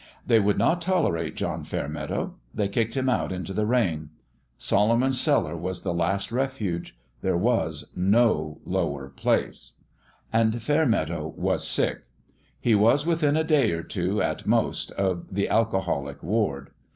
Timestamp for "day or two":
13.43-14.23